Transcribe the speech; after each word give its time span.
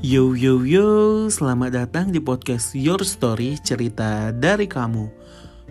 Yo 0.00 0.32
yo 0.32 0.64
yo, 0.64 1.28
selamat 1.28 1.76
datang 1.76 2.08
di 2.08 2.24
podcast 2.24 2.72
Your 2.72 3.04
Story 3.04 3.60
Cerita 3.60 4.32
dari 4.32 4.64
Kamu. 4.64 5.12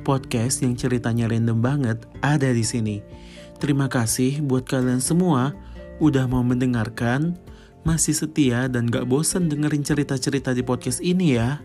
Podcast 0.06 0.62
yang 0.62 0.78
ceritanya 0.78 1.26
random 1.26 1.58
banget 1.58 2.06
ada 2.22 2.54
di 2.54 2.62
sini. 2.62 3.02
Terima 3.58 3.90
kasih 3.90 4.46
buat 4.46 4.70
kalian 4.70 5.02
semua 5.02 5.58
udah 5.98 6.30
mau 6.30 6.46
mendengarkan, 6.46 7.42
masih 7.82 8.14
setia 8.14 8.70
dan 8.70 8.94
gak 8.94 9.10
bosan 9.10 9.50
dengerin 9.50 9.82
cerita-cerita 9.82 10.54
di 10.54 10.62
podcast 10.62 11.02
ini 11.02 11.34
ya. 11.34 11.58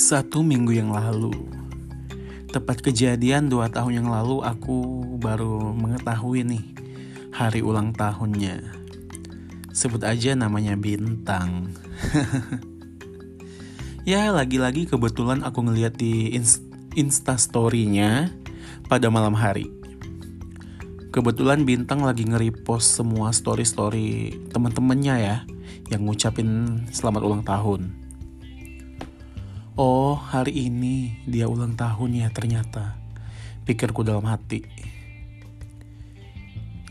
Satu 0.00 0.40
minggu 0.40 0.72
yang 0.72 0.96
lalu, 0.96 1.32
Tepat 2.54 2.86
kejadian 2.86 3.50
dua 3.50 3.66
tahun 3.66 3.98
yang 3.98 4.08
lalu 4.14 4.38
aku 4.46 5.02
baru 5.18 5.74
mengetahui 5.74 6.46
nih 6.46 6.62
hari 7.34 7.66
ulang 7.66 7.90
tahunnya. 7.90 8.62
Sebut 9.74 10.06
aja 10.06 10.38
namanya 10.38 10.78
Bintang. 10.78 11.74
ya 14.06 14.30
lagi-lagi 14.30 14.86
kebetulan 14.86 15.42
aku 15.42 15.66
ngeliat 15.66 15.98
di 15.98 16.30
insta 16.94 17.34
story-nya 17.34 18.30
pada 18.86 19.10
malam 19.10 19.34
hari. 19.34 19.66
Kebetulan 21.10 21.66
Bintang 21.66 22.06
lagi 22.06 22.22
nge-repost 22.22 23.02
semua 23.02 23.34
story-story 23.34 24.30
teman-temannya 24.54 25.16
ya 25.18 25.36
yang 25.90 26.06
ngucapin 26.06 26.86
selamat 26.94 27.22
ulang 27.26 27.42
tahun. 27.42 28.03
Oh, 29.74 30.14
hari 30.14 30.70
ini 30.70 31.18
dia 31.26 31.50
ulang 31.50 31.74
tahun 31.74 32.14
ya 32.14 32.30
ternyata. 32.30 32.94
Pikirku 33.66 34.06
dalam 34.06 34.22
hati. 34.22 34.62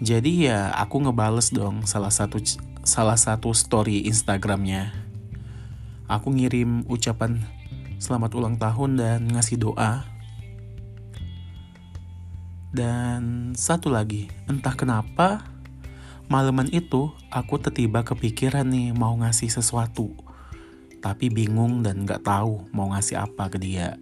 Jadi 0.03 0.52
ya 0.52 0.67
aku 0.75 0.99
ngebales 0.99 1.55
dong 1.55 1.88
salah 1.88 2.11
satu 2.11 2.43
salah 2.83 3.16
satu 3.16 3.55
story 3.55 4.03
Instagramnya. 4.03 4.91
Aku 6.11 6.35
ngirim 6.35 6.83
ucapan 6.91 7.39
selamat 8.03 8.35
ulang 8.35 8.59
tahun 8.59 8.99
dan 8.99 9.31
ngasih 9.31 9.63
doa. 9.63 10.03
Dan 12.75 13.55
satu 13.55 13.88
lagi, 13.88 14.27
entah 14.52 14.75
kenapa 14.75 15.47
malaman 16.27 16.67
itu 16.67 17.15
aku 17.31 17.63
tiba 17.63 18.03
kepikiran 18.03 18.67
nih 18.67 18.91
mau 18.91 19.15
ngasih 19.15 19.47
sesuatu 19.47 20.11
tapi 21.03 21.27
bingung 21.27 21.83
dan 21.83 22.07
gak 22.07 22.23
tahu 22.23 22.63
mau 22.71 22.95
ngasih 22.95 23.27
apa 23.27 23.51
ke 23.51 23.59
dia. 23.59 23.99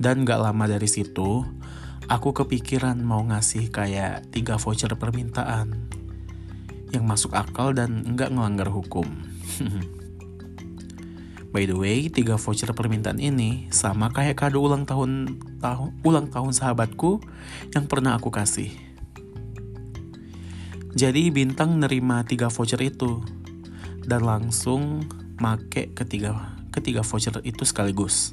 Dan 0.00 0.24
gak 0.24 0.40
lama 0.40 0.64
dari 0.64 0.88
situ, 0.88 1.44
aku 2.08 2.32
kepikiran 2.32 2.96
mau 3.04 3.20
ngasih 3.20 3.68
kayak 3.68 4.32
tiga 4.32 4.56
voucher 4.56 4.96
permintaan 4.96 5.92
yang 6.92 7.08
masuk 7.08 7.32
akal 7.32 7.72
dan 7.72 8.04
nggak 8.04 8.32
ngelanggar 8.32 8.68
hukum. 8.68 9.04
By 11.52 11.68
the 11.68 11.76
way, 11.76 12.08
tiga 12.08 12.40
voucher 12.40 12.72
permintaan 12.72 13.20
ini 13.20 13.68
sama 13.68 14.08
kayak 14.08 14.40
kado 14.40 14.64
ulang 14.64 14.88
tahun 14.88 15.36
tahun 15.60 16.00
ulang 16.00 16.32
tahun 16.32 16.56
sahabatku 16.56 17.20
yang 17.76 17.84
pernah 17.84 18.16
aku 18.16 18.32
kasih. 18.32 18.72
Jadi 20.92 21.28
bintang 21.32 21.76
nerima 21.80 22.24
tiga 22.24 22.48
voucher 22.48 22.80
itu 22.80 23.20
dan 24.04 24.24
langsung 24.24 25.04
make 25.40 25.94
ketiga 25.94 26.52
ketiga 26.72 27.04
voucher 27.04 27.36
itu 27.44 27.62
sekaligus. 27.68 28.32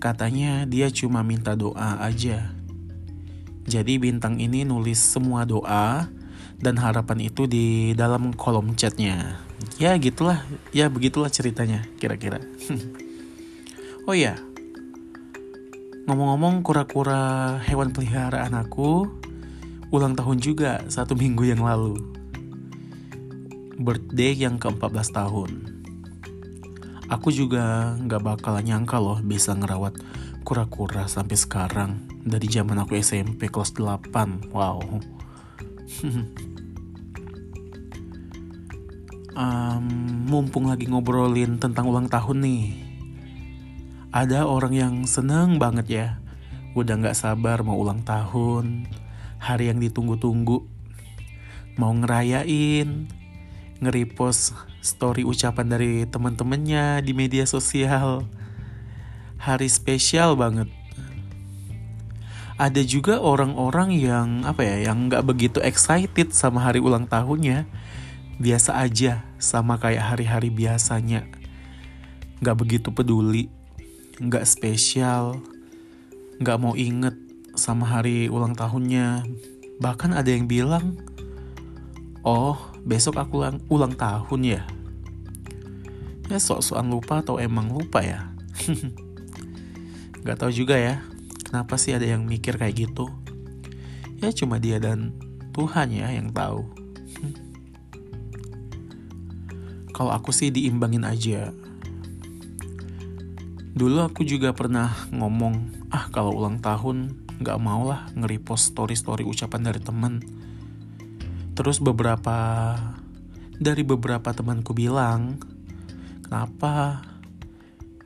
Katanya 0.00 0.64
dia 0.64 0.88
cuma 0.88 1.20
minta 1.20 1.52
doa 1.52 2.00
aja. 2.00 2.50
Jadi 3.68 4.00
bintang 4.00 4.40
ini 4.40 4.64
nulis 4.64 4.96
semua 4.96 5.44
doa 5.44 6.08
dan 6.56 6.80
harapan 6.80 7.28
itu 7.28 7.44
di 7.44 7.92
dalam 7.92 8.32
kolom 8.32 8.72
chatnya. 8.74 9.36
Ya 9.76 9.92
gitulah, 10.00 10.40
ya 10.72 10.88
begitulah 10.88 11.28
ceritanya 11.28 11.84
kira-kira. 12.00 12.40
oh 14.08 14.16
ya, 14.16 14.40
ngomong-ngomong 16.08 16.64
kura-kura 16.64 17.60
hewan 17.68 17.92
peliharaan 17.92 18.56
aku 18.56 19.06
ulang 19.92 20.18
tahun 20.18 20.42
juga 20.42 20.82
satu 20.90 21.14
minggu 21.14 21.46
yang 21.46 21.62
lalu 21.62 22.09
birthday 23.80 24.36
yang 24.36 24.60
ke-14 24.60 25.08
tahun. 25.16 25.50
Aku 27.08 27.32
juga 27.32 27.96
gak 28.04 28.22
bakal 28.22 28.60
nyangka 28.60 29.00
loh 29.00 29.18
bisa 29.24 29.56
ngerawat 29.56 29.96
kura-kura 30.44 31.08
sampai 31.08 31.34
sekarang 31.34 32.04
dari 32.20 32.44
zaman 32.46 32.76
aku 32.76 33.00
SMP 33.00 33.48
kelas 33.48 33.72
8. 33.72 34.52
Wow. 34.52 34.84
um, 39.40 39.84
mumpung 40.28 40.68
lagi 40.68 40.84
ngobrolin 40.86 41.56
tentang 41.56 41.88
ulang 41.88 42.12
tahun 42.12 42.44
nih. 42.44 42.64
Ada 44.12 44.44
orang 44.44 44.76
yang 44.76 44.94
seneng 45.08 45.56
banget 45.56 45.86
ya. 45.88 46.06
Udah 46.76 47.00
gak 47.00 47.16
sabar 47.16 47.64
mau 47.64 47.80
ulang 47.80 48.04
tahun. 48.04 48.92
Hari 49.40 49.72
yang 49.72 49.80
ditunggu-tunggu. 49.80 50.68
Mau 51.80 51.92
ngerayain, 51.96 53.08
nge-repost 53.80 54.52
story 54.84 55.24
ucapan 55.24 55.72
dari 55.72 56.04
teman-temannya 56.04 57.00
di 57.00 57.12
media 57.16 57.48
sosial. 57.48 58.28
Hari 59.40 59.68
spesial 59.72 60.36
banget. 60.36 60.68
Ada 62.60 62.84
juga 62.84 63.24
orang-orang 63.24 63.96
yang 63.96 64.44
apa 64.44 64.60
ya, 64.60 64.92
yang 64.92 65.08
nggak 65.08 65.24
begitu 65.24 65.58
excited 65.64 66.36
sama 66.36 66.60
hari 66.60 66.76
ulang 66.76 67.08
tahunnya. 67.08 67.64
Biasa 68.36 68.76
aja, 68.76 69.24
sama 69.40 69.80
kayak 69.80 70.12
hari-hari 70.12 70.52
biasanya. 70.52 71.24
Nggak 72.44 72.56
begitu 72.60 72.88
peduli, 72.92 73.48
nggak 74.20 74.44
spesial, 74.44 75.40
nggak 76.36 76.60
mau 76.60 76.76
inget 76.76 77.16
sama 77.56 77.88
hari 77.88 78.28
ulang 78.28 78.52
tahunnya. 78.52 79.24
Bahkan 79.80 80.12
ada 80.12 80.28
yang 80.28 80.44
bilang, 80.44 81.00
oh 82.20 82.69
besok 82.84 83.20
aku 83.20 83.42
ulang, 83.42 83.58
ulang 83.68 83.94
tahun 83.94 84.40
ya. 84.44 84.62
Ya 86.30 86.38
sok-sokan 86.38 86.88
lupa 86.88 87.20
atau 87.20 87.42
emang 87.42 87.72
lupa 87.72 88.04
ya? 88.04 88.30
Gak 90.26 90.38
tahu 90.40 90.52
juga 90.52 90.76
ya 90.76 91.00
kenapa 91.50 91.74
sih 91.74 91.90
ada 91.90 92.06
yang 92.06 92.30
mikir 92.30 92.54
kayak 92.54 92.86
gitu? 92.86 93.10
Ya 94.22 94.30
cuma 94.30 94.62
dia 94.62 94.78
dan 94.78 95.10
Tuhan 95.50 95.90
ya 95.90 96.06
yang 96.14 96.30
tahu. 96.30 96.62
Kalau 99.98 100.14
aku 100.14 100.30
sih 100.30 100.54
diimbangin 100.54 101.02
aja. 101.02 101.50
Dulu 103.74 104.06
aku 104.06 104.22
juga 104.22 104.54
pernah 104.54 104.94
ngomong 105.10 105.82
ah 105.90 106.06
kalau 106.14 106.38
ulang 106.38 106.62
tahun 106.62 107.18
nggak 107.42 107.58
mau 107.58 107.82
lah 107.82 108.06
nge-repost 108.14 108.70
story-story 108.70 109.26
ucapan 109.26 109.72
dari 109.72 109.80
temen 109.82 110.22
Terus 111.60 111.76
beberapa 111.76 112.72
dari 113.60 113.84
beberapa 113.84 114.32
temanku 114.32 114.72
bilang, 114.72 115.36
kenapa? 116.24 117.04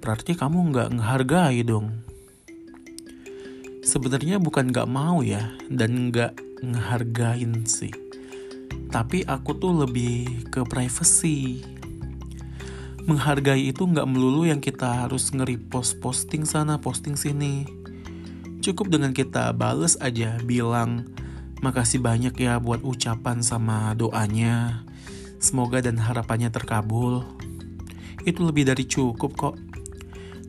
Berarti 0.02 0.34
kamu 0.34 0.74
nggak 0.74 0.98
ngehargai 0.98 1.62
dong. 1.62 2.02
Sebenarnya 3.86 4.42
bukan 4.42 4.74
nggak 4.74 4.90
mau 4.90 5.22
ya, 5.22 5.54
dan 5.70 6.10
nggak 6.10 6.34
ngehargain 6.66 7.62
sih. 7.62 7.94
Tapi 8.90 9.22
aku 9.22 9.54
tuh 9.54 9.86
lebih 9.86 10.50
ke 10.50 10.66
privacy. 10.66 11.62
Menghargai 13.06 13.70
itu 13.70 13.86
nggak 13.86 14.10
melulu 14.10 14.50
yang 14.50 14.58
kita 14.58 15.06
harus 15.06 15.30
nge-repost 15.30 16.02
posting 16.02 16.42
sana, 16.42 16.82
posting 16.82 17.14
sini. 17.14 17.70
Cukup 18.66 18.90
dengan 18.90 19.14
kita 19.14 19.54
bales 19.54 19.94
aja, 20.02 20.42
bilang, 20.42 21.06
Makasih 21.64 22.04
banyak 22.04 22.36
ya 22.36 22.60
buat 22.60 22.84
ucapan 22.84 23.40
sama 23.40 23.96
doanya. 23.96 24.84
Semoga 25.40 25.80
dan 25.80 25.96
harapannya 25.96 26.52
terkabul. 26.52 27.24
Itu 28.28 28.44
lebih 28.44 28.68
dari 28.68 28.84
cukup 28.84 29.32
kok. 29.32 29.56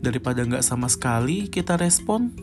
Daripada 0.04 0.44
nggak 0.44 0.60
sama 0.60 0.92
sekali 0.92 1.48
kita 1.48 1.80
respon, 1.80 2.36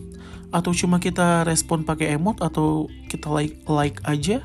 atau 0.49 0.73
cuma 0.73 0.97
kita 0.97 1.45
respon 1.45 1.85
pakai 1.85 2.17
emot 2.17 2.41
atau 2.41 2.89
kita 3.13 3.29
like 3.29 3.61
like 3.69 4.01
aja, 4.09 4.41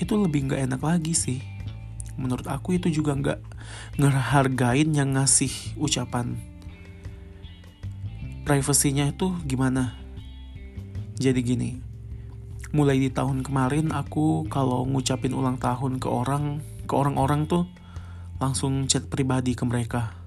itu 0.00 0.12
lebih 0.16 0.48
nggak 0.48 0.72
enak 0.72 0.80
lagi 0.80 1.12
sih. 1.12 1.44
Menurut 2.16 2.48
aku 2.48 2.80
itu 2.80 2.88
juga 2.88 3.12
nggak 3.20 3.40
ngehargain 4.00 4.96
yang 4.96 5.12
ngasih 5.12 5.52
ucapan. 5.76 6.40
Privasinya 8.48 9.12
itu 9.12 9.28
gimana? 9.44 9.92
Jadi 11.20 11.40
gini, 11.44 11.70
mulai 12.74 12.98
di 12.98 13.10
tahun 13.12 13.46
kemarin 13.46 13.94
aku 13.94 14.50
kalau 14.50 14.82
ngucapin 14.86 15.36
ulang 15.36 15.60
tahun 15.60 16.02
ke 16.02 16.08
orang 16.10 16.58
ke 16.86 16.94
orang-orang 16.94 17.46
tuh 17.46 17.66
langsung 18.42 18.90
chat 18.90 19.06
pribadi 19.06 19.54
ke 19.54 19.62
mereka 19.62 20.26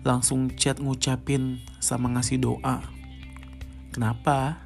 langsung 0.00 0.48
chat 0.56 0.80
ngucapin 0.80 1.60
sama 1.80 2.08
ngasih 2.16 2.40
doa. 2.40 2.80
Kenapa? 3.92 4.64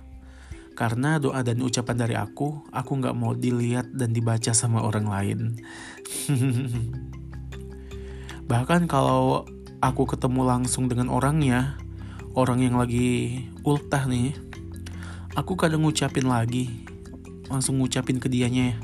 Karena 0.74 1.22
doa 1.22 1.42
dan 1.46 1.62
ucapan 1.62 1.96
dari 1.98 2.14
aku, 2.18 2.66
aku 2.74 2.90
nggak 2.98 3.14
mau 3.14 3.34
dilihat 3.34 3.94
dan 3.94 4.10
dibaca 4.10 4.50
sama 4.50 4.82
orang 4.82 5.06
lain. 5.06 5.40
Bahkan 8.50 8.90
kalau 8.90 9.46
aku 9.78 10.02
ketemu 10.06 10.42
langsung 10.42 10.90
dengan 10.90 11.10
orangnya, 11.10 11.78
orang 12.34 12.62
yang 12.62 12.78
lagi 12.78 13.46
ultah 13.62 14.06
nih, 14.06 14.34
aku 15.34 15.58
kadang 15.58 15.82
ngucapin 15.82 16.26
lagi, 16.30 16.70
langsung 17.50 17.82
ngucapin 17.82 18.22
ke 18.22 18.30
dianya 18.30 18.74
ya. 18.74 18.78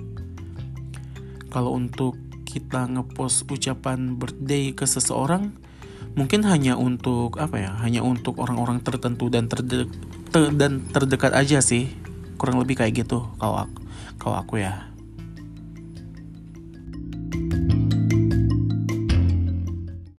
Kalau 1.50 1.75
untuk 1.75 2.19
kita 2.47 2.91
ngepost 2.91 3.47
ucapan 3.47 4.19
birthday 4.19 4.75
ke 4.75 4.87
seseorang, 4.87 5.55
mungkin 6.19 6.43
hanya 6.47 6.75
untuk 6.75 7.38
apa 7.38 7.56
ya, 7.58 7.70
hanya 7.82 8.02
untuk 8.02 8.43
orang-orang 8.43 8.82
tertentu 8.82 9.31
dan 9.31 9.47
terde 9.47 9.87
te 10.31 10.41
dan 10.55 10.82
terdekat 10.91 11.35
aja 11.35 11.62
sih, 11.62 11.91
kurang 12.38 12.58
lebih 12.58 12.79
kayak 12.79 13.06
gitu 13.06 13.31
kalau 13.38 13.67
aku, 13.67 13.79
kalau 14.19 14.37
aku 14.43 14.55
ya. 14.62 14.89